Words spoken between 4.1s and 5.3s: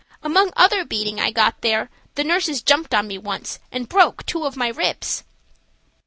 two of my ribs.